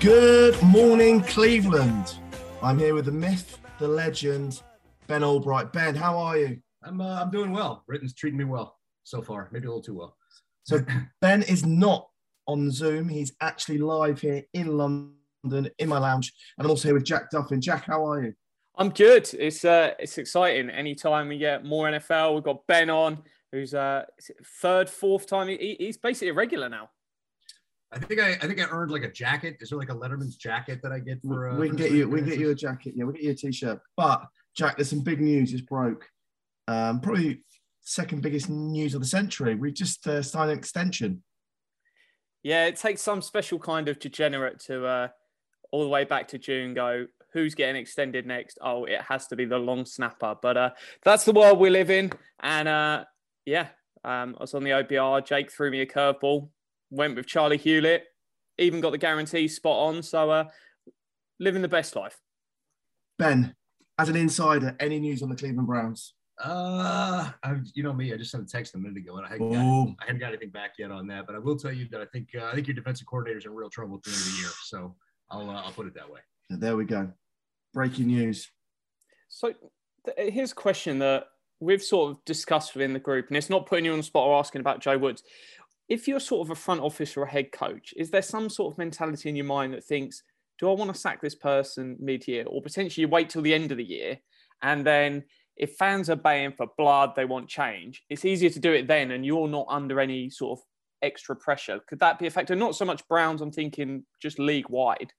[0.00, 2.14] Good morning, Cleveland.
[2.62, 4.62] I'm here with the myth, the legend,
[5.06, 5.74] Ben Allbright.
[5.74, 6.56] Ben, how are you?
[6.82, 7.84] I'm uh, I'm doing well.
[7.86, 9.50] Britain's treating me well so far.
[9.52, 10.16] Maybe a little too well.
[10.62, 10.82] So
[11.20, 12.08] Ben is not
[12.46, 13.10] on Zoom.
[13.10, 17.30] He's actually live here in London in my lounge, and I'm also here with Jack
[17.30, 17.60] Duffin.
[17.60, 18.32] Jack, how are you?
[18.76, 19.28] I'm good.
[19.34, 20.70] It's uh, it's exciting.
[20.70, 23.18] Anytime we get more NFL, we've got Ben on,
[23.52, 24.06] who's uh,
[24.62, 25.48] third, fourth time.
[25.48, 26.88] He, he's basically a regular now.
[27.92, 29.56] I think I I think I earned like a jacket.
[29.60, 31.50] Is there like a Letterman's jacket that I get for?
[31.50, 32.08] Uh, we can get you.
[32.08, 32.94] We can get you a jacket.
[32.96, 33.80] Yeah, we will get you a t-shirt.
[33.96, 35.50] But Jack, there's some big news.
[35.50, 36.08] Just broke.
[36.68, 37.42] Um, probably
[37.82, 39.54] second biggest news of the century.
[39.54, 41.22] We just uh, signed an extension.
[42.42, 45.08] Yeah, it takes some special kind of degenerate to uh,
[45.72, 47.06] all the way back to June go.
[47.32, 48.58] Who's getting extended next?
[48.60, 50.36] Oh, it has to be the long snapper.
[50.40, 50.70] But uh,
[51.04, 52.12] that's the world we live in.
[52.40, 53.04] And uh,
[53.44, 53.68] yeah,
[54.04, 55.24] um, I was on the OBR.
[55.24, 56.48] Jake threw me a curveball.
[56.90, 58.02] Went with Charley Hughlett.
[58.58, 60.02] Even got the guarantee spot on.
[60.02, 60.44] So uh,
[61.38, 62.18] living the best life.
[63.18, 63.54] Ben,
[63.98, 66.14] as an insider, any news on the Cleveland Browns?
[66.42, 68.12] Uh, I, you know me.
[68.14, 70.28] I just sent a text a minute ago, and I hadn't, got, I hadn't got
[70.28, 71.26] anything back yet on that.
[71.26, 73.52] But I will tell you that I think uh, I think your defensive coordinator's in
[73.52, 74.50] real trouble at the end of the year.
[74.64, 74.96] So
[75.30, 76.20] I'll uh, I'll put it that way.
[76.48, 77.10] There we go.
[77.74, 78.50] Breaking news.
[79.28, 79.52] So
[80.06, 81.26] th- here's a question that
[81.60, 84.26] we've sort of discussed within the group, and it's not putting you on the spot
[84.26, 85.22] or asking about Joe Woods.
[85.90, 88.72] If you're sort of a front office or a head coach, is there some sort
[88.72, 90.22] of mentality in your mind that thinks,
[90.58, 92.44] do I want to sack this person mid year?
[92.46, 94.18] Or potentially wait till the end of the year
[94.62, 95.24] and then
[95.56, 99.10] if fans are baying for blood, they want change, it's easier to do it then
[99.10, 100.64] and you're not under any sort of
[101.02, 101.80] extra pressure.
[101.86, 102.56] Could that be a factor?
[102.56, 105.12] Not so much Browns, I'm thinking just league wide.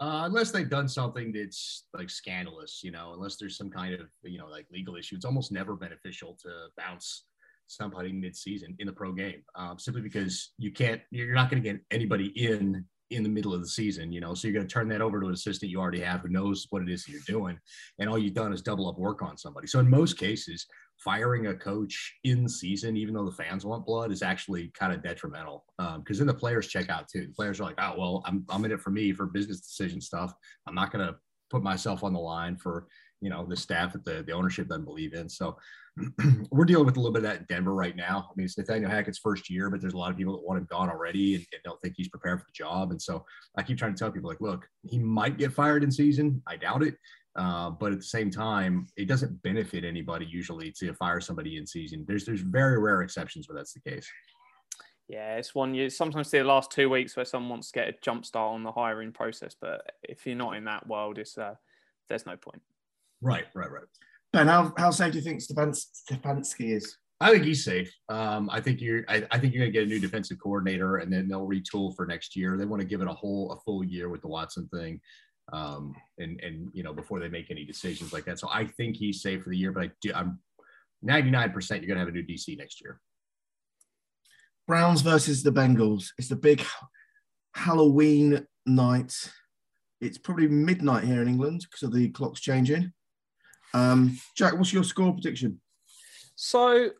[0.00, 4.08] Uh, unless they've done something that's like scandalous, you know, unless there's some kind of,
[4.22, 7.24] you know, like legal issue, it's almost never beneficial to bounce
[7.68, 11.68] somebody mid-season in the pro game, um, simply because you can't, you're not going to
[11.72, 14.70] get anybody in in the middle of the season, you know, so you're going to
[14.70, 17.12] turn that over to an assistant you already have who knows what it is that
[17.12, 17.58] you're doing,
[17.98, 19.66] and all you've done is double up work on somebody.
[19.66, 20.66] So in most cases,
[20.98, 25.02] firing a coach in season, even though the fans want blood, is actually kind of
[25.02, 25.64] detrimental
[25.98, 27.28] because then the players check out too.
[27.28, 30.00] The players are like, oh well, I'm I'm in it for me for business decision
[30.00, 30.34] stuff.
[30.66, 31.16] I'm not going to
[31.50, 32.88] put myself on the line for
[33.20, 35.28] you know the staff that the, the ownership doesn't believe in.
[35.28, 35.56] So
[36.50, 38.28] we're dealing with a little bit of that in Denver right now.
[38.30, 40.58] I mean, it's Nathaniel Hackett's first year, but there's a lot of people that want
[40.58, 42.90] him gone already and, and don't think he's prepared for the job.
[42.90, 43.24] And so
[43.56, 46.42] I keep trying to tell people like, look, he might get fired in season.
[46.46, 46.94] I doubt it.
[47.36, 51.66] Uh, but at the same time, it doesn't benefit anybody usually to fire somebody in
[51.66, 52.04] season.
[52.06, 54.08] There's there's very rare exceptions where that's the case.
[55.08, 57.88] Yeah, it's one you sometimes see the last two weeks where someone wants to get
[57.88, 61.38] a jump start on the hiring process, but if you're not in that world, it's
[61.38, 61.54] uh,
[62.08, 62.60] there's no point.
[63.20, 63.84] Right, right, right.
[64.32, 66.96] Ben, how, how safe do you think Stefans- Stefanski is?
[67.20, 67.92] I think he's safe.
[68.08, 69.04] Um, I think you're.
[69.08, 71.94] I, I think you're going to get a new defensive coordinator, and then they'll retool
[71.96, 72.56] for next year.
[72.56, 75.00] They want to give it a whole a full year with the Watson thing,
[75.52, 78.38] um, and and you know before they make any decisions like that.
[78.38, 79.72] So I think he's safe for the year.
[79.72, 80.38] But I do, I'm
[81.02, 83.00] 99 percent you're going to have a new DC next year.
[84.68, 86.10] Browns versus the Bengals.
[86.18, 86.64] It's the big
[87.54, 89.12] Halloween night.
[90.00, 92.92] It's probably midnight here in England because of the clocks changing.
[93.74, 95.60] Um, Jack, what's your score prediction?
[96.36, 96.90] So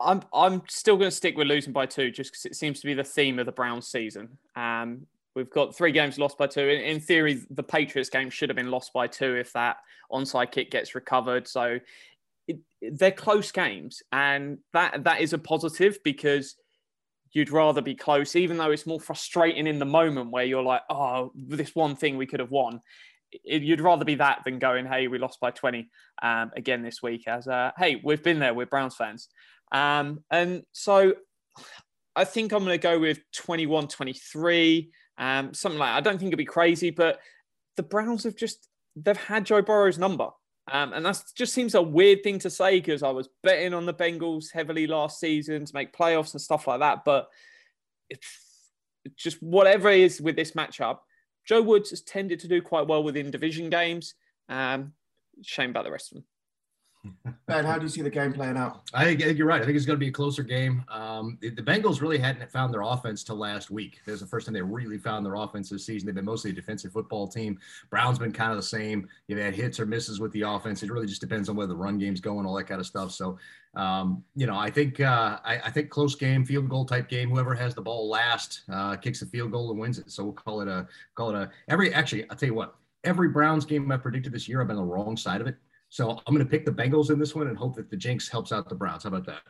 [0.00, 2.86] I'm I'm still going to stick with losing by two, just because it seems to
[2.86, 4.38] be the theme of the Browns season.
[4.54, 6.68] Um, we've got three games lost by two.
[6.68, 9.78] In, in theory, the Patriots game should have been lost by two if that
[10.12, 11.48] onside kick gets recovered.
[11.48, 11.78] So
[12.46, 16.56] it, they're close games, and that that is a positive because
[17.32, 20.82] you'd rather be close, even though it's more frustrating in the moment where you're like,
[20.88, 22.80] oh, this one thing we could have won.
[23.32, 25.88] It, you'd rather be that than going, hey, we lost by 20
[26.22, 29.28] um, again this week, as, uh, hey, we've been there, we're Browns fans.
[29.72, 31.14] Um, and so
[32.14, 35.96] I think I'm going to go with 21 23, um, something like that.
[35.96, 37.20] I don't think it'd be crazy, but
[37.76, 40.28] the Browns have just, they've had Joe Burrow's number.
[40.70, 43.86] Um, and that just seems a weird thing to say because I was betting on
[43.86, 47.04] the Bengals heavily last season to make playoffs and stuff like that.
[47.04, 47.28] But
[48.10, 48.26] it's
[49.16, 50.98] just whatever it is with this matchup,
[51.46, 54.14] Joe Woods has tended to do quite well within division games.
[54.48, 54.92] Um,
[55.42, 56.24] shame about the rest of them.
[57.46, 58.82] Ben, how do you see the game playing out?
[58.92, 59.62] I think, you're right.
[59.62, 60.84] I think it's going to be a closer game.
[60.88, 64.00] Um, the, the Bengals really hadn't found their offense till last week.
[64.06, 66.06] It was the first time they really found their offense this season.
[66.06, 67.58] They've been mostly a defensive football team.
[67.90, 69.08] Brown's been kind of the same.
[69.28, 70.82] You've had hits or misses with the offense.
[70.82, 73.12] It really just depends on where the run game's going, all that kind of stuff.
[73.12, 73.38] So,
[73.74, 77.30] um, you know, I think uh, I, I, think close game, field goal type game.
[77.30, 80.10] Whoever has the ball last uh, kicks a field goal and wins it.
[80.10, 81.92] So we'll call it a call it a every.
[81.92, 82.74] Actually, I'll tell you what.
[83.04, 85.56] Every Browns game I predicted this year, I've been on the wrong side of it.
[85.96, 88.28] So I'm going to pick the Bengals in this one and hope that the jinx
[88.28, 89.04] helps out the Browns.
[89.04, 89.40] How about that?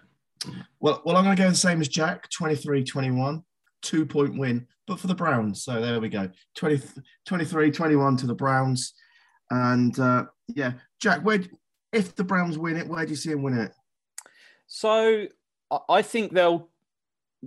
[0.78, 3.43] Well, well, I'm going to go the same as Jack 23 21,
[3.82, 5.64] two point win, but for the Browns.
[5.64, 6.81] So there we go 20,
[7.26, 8.94] 23 21 to the Browns.
[9.50, 11.40] And uh, yeah, Jack, where
[11.93, 13.72] if the Browns win it, where do you see them win it?
[14.69, 15.26] So
[15.88, 16.69] I think they'll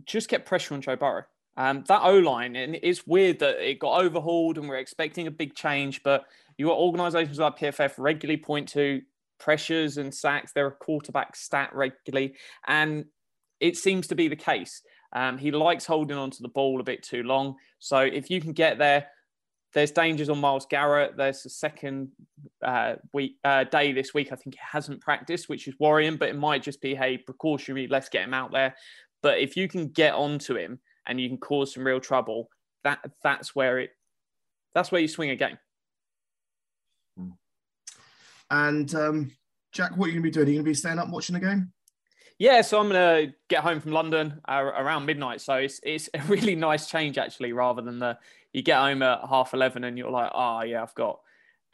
[0.05, 1.23] just get pressure on Joe Burrow.
[1.55, 5.31] Um, that O line, and it's weird that it got overhauled and we're expecting a
[5.31, 6.25] big change, but
[6.59, 9.01] you got organizations like PFF regularly point to
[9.39, 10.51] pressures and sacks.
[10.53, 12.35] They're a quarterback stat regularly,
[12.67, 13.05] and
[13.61, 14.81] it seems to be the case.
[15.13, 17.55] Um, he likes holding onto the ball a bit too long.
[17.79, 19.07] So if you can get there,
[19.73, 21.15] there's dangers on Myles Garrett.
[21.15, 22.09] There's a second
[22.61, 24.33] uh, week uh, day this week.
[24.33, 27.87] I think he hasn't practiced, which is worrying, but it might just be hey precautionary.
[27.87, 28.75] Let's get him out there.
[29.21, 32.49] But if you can get onto him and you can cause some real trouble,
[32.83, 33.91] that that's where it
[34.73, 35.57] that's where you swing a game.
[38.51, 39.31] And um,
[39.71, 40.47] Jack, what are you going to be doing?
[40.47, 41.71] Are you going to be staying up watching the game?
[42.39, 45.41] Yeah, so I'm going to get home from London uh, around midnight.
[45.41, 48.17] So it's it's a really nice change actually, rather than the
[48.53, 51.19] you get home at half eleven and you're like, oh yeah, I've got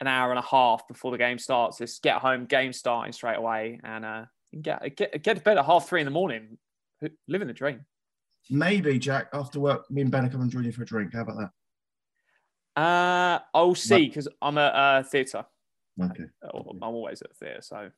[0.00, 1.78] an hour and a half before the game starts.
[1.78, 4.24] Just get home, game starting straight away, and uh,
[4.60, 6.58] get get get to bed at half three in the morning,
[7.28, 7.86] living the dream.
[8.50, 11.12] Maybe Jack, after work, me and Ben are coming and join you for a drink.
[11.14, 11.50] How about
[12.76, 12.80] that?
[12.80, 15.46] Uh, I'll see because I'm at uh, theatre.
[16.02, 16.24] Okay.
[16.42, 17.90] I'm always at the theatre, so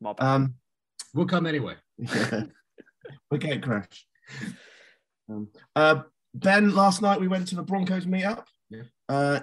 [0.00, 0.26] my bad.
[0.26, 0.54] Um,
[1.14, 1.74] we'll come anyway.
[1.96, 2.42] Yeah.
[3.30, 4.06] we get crash.
[5.28, 6.02] Um, uh,
[6.34, 8.44] ben, last night we went to the Broncos meetup.
[8.70, 8.82] Yeah.
[9.08, 9.40] Uh,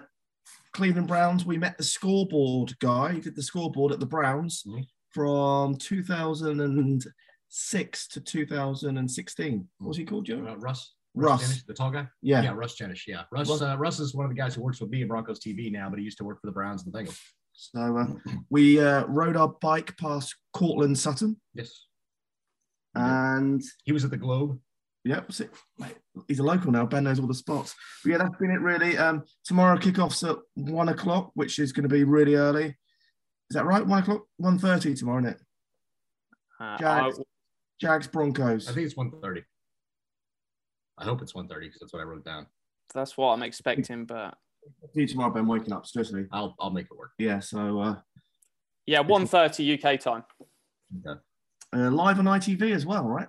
[0.73, 1.45] Cleveland Browns.
[1.45, 3.13] We met the scoreboard guy.
[3.13, 4.83] He did the scoreboard at the Browns mm-hmm.
[5.11, 9.67] from 2006 to 2016.
[9.77, 10.45] What was he called, Joe?
[10.47, 10.93] Uh, Russ.
[11.15, 12.07] Russ, Russ the tall guy.
[12.23, 13.05] Yeah, yeah, Russ Jenish.
[13.05, 13.47] Yeah, Russ.
[13.47, 15.71] Russ, uh, Russ is one of the guys who works with me at Broncos TV
[15.71, 17.19] now, but he used to work for the Browns and the Bengals.
[17.53, 18.07] So uh,
[18.49, 21.39] we uh, rode our bike past Courtland Sutton.
[21.53, 21.85] Yes.
[22.95, 24.59] And he was at the Globe.
[25.05, 25.31] Yep.
[26.27, 26.85] He's a local now.
[26.85, 27.75] Ben knows all the spots.
[28.03, 28.97] But yeah, that's been it really.
[28.97, 32.65] Um, tomorrow kickoff's at one o'clock, which is going to be really early.
[33.49, 33.85] Is that right?
[33.85, 35.41] One o'clock, one thirty tomorrow, isn't it?
[36.59, 37.19] Uh, Jags,
[37.81, 38.69] Jags Broncos.
[38.69, 39.43] I think it's one thirty.
[40.97, 42.47] I hope it's one thirty because that's what I wrote down.
[42.93, 44.37] That's what I'm expecting, but
[44.93, 45.47] See you tomorrow, Ben.
[45.47, 46.27] Waking up, seriously.
[46.31, 47.11] I'll I'll make it work.
[47.17, 47.39] Yeah.
[47.39, 47.79] So.
[47.79, 47.95] Uh,
[48.85, 50.23] yeah, 1.30 UK time.
[51.07, 51.19] Okay.
[51.73, 53.27] Uh, live on ITV as well, right?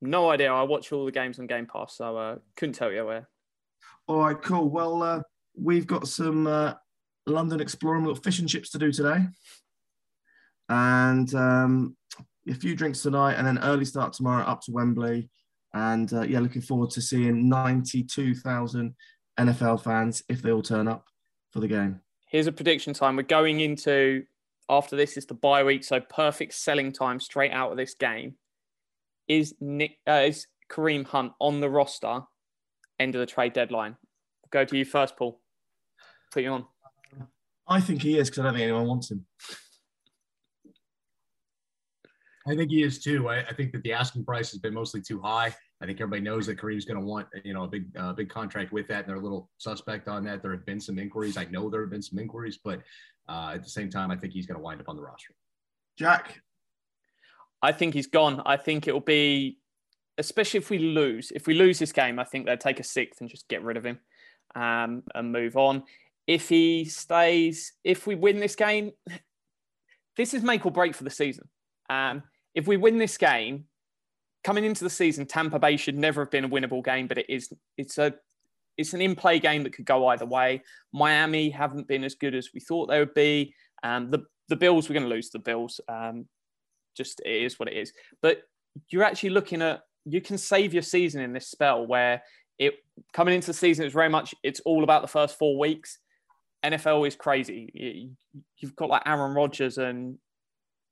[0.00, 0.52] No idea.
[0.52, 3.28] I watch all the games on Game Pass, so uh, couldn't tell you where.
[4.06, 4.68] All right, cool.
[4.68, 5.22] Well, uh,
[5.56, 6.74] we've got some uh,
[7.26, 9.24] London exploring, little fish and chips to do today,
[10.68, 11.96] and um,
[12.48, 15.30] a few drinks tonight, and then early start tomorrow up to Wembley.
[15.72, 18.94] And uh, yeah, looking forward to seeing 92,000
[19.38, 21.06] NFL fans if they all turn up
[21.50, 22.00] for the game.
[22.28, 23.16] Here's a prediction time.
[23.16, 24.24] We're going into
[24.68, 28.34] after this is the bye week, so perfect selling time straight out of this game.
[29.28, 32.22] Is Nick uh, is Kareem Hunt on the roster
[32.98, 33.96] end of the trade deadline?
[34.50, 35.40] Go to you first, Paul.
[36.32, 36.66] Put you on.
[37.66, 39.24] I think he is because I don't think anyone wants him.
[42.46, 43.28] I think he is too.
[43.28, 45.54] I, I, think that the asking price has been mostly too high.
[45.84, 48.30] I think everybody knows that Kareem's going to want you know a big uh, big
[48.30, 50.40] contract with that, and they're a little suspect on that.
[50.40, 51.36] There have been some inquiries.
[51.36, 52.80] I know there have been some inquiries, but
[53.28, 55.34] uh, at the same time, I think he's going to wind up on the roster.
[55.98, 56.40] Jack,
[57.60, 58.40] I think he's gone.
[58.46, 59.58] I think it will be,
[60.16, 61.30] especially if we lose.
[61.32, 63.76] If we lose this game, I think they'll take a sixth and just get rid
[63.76, 63.98] of him
[64.54, 65.82] um, and move on.
[66.26, 68.92] If he stays, if we win this game,
[70.16, 71.46] this is make or break for the season.
[71.90, 72.22] Um,
[72.54, 73.66] if we win this game,
[74.44, 77.26] coming into the season, Tampa Bay should never have been a winnable game, but it
[77.28, 77.52] is.
[77.76, 78.14] It's a
[78.76, 80.62] it's an in-play game that could go either way.
[80.92, 83.54] Miami haven't been as good as we thought they would be.
[83.82, 85.80] Um, the the Bills we're going to lose the Bills.
[85.88, 86.26] Um,
[86.96, 87.92] just it is what it is.
[88.22, 88.42] But
[88.88, 92.22] you're actually looking at you can save your season in this spell where
[92.58, 92.74] it
[93.12, 95.98] coming into the season it's very much it's all about the first four weeks.
[96.64, 98.10] NFL is crazy.
[98.58, 100.18] You've got like Aaron Rodgers and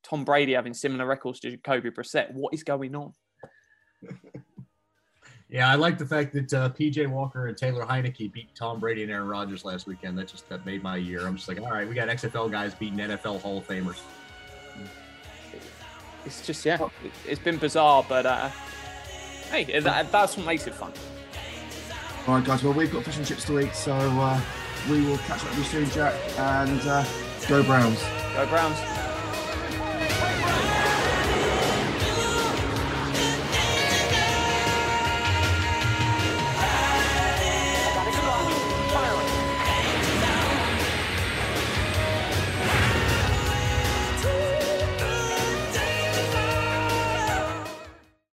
[0.02, 2.32] Tom Brady having similar records to Jacoby Brissett.
[2.32, 3.12] What is going on?
[5.48, 9.02] Yeah, I like the fact that uh, PJ Walker and Taylor Heinicke beat Tom Brady
[9.02, 10.18] and Aaron Rodgers last weekend.
[10.18, 11.26] That just that made my year.
[11.26, 14.00] I'm just like, all right, we got XFL guys beating NFL Hall of Famers.
[16.24, 16.88] It's just yeah,
[17.26, 18.48] it's been bizarre, but uh,
[19.52, 20.94] Hey, that, that's what makes it fun.
[22.26, 22.62] All right, guys.
[22.64, 24.40] Well, we've got fish and chips to eat, so uh,
[24.88, 26.14] we will catch up with you soon, Jack.
[26.38, 27.04] And uh,
[27.48, 28.02] go Browns.
[28.34, 29.01] Go Browns.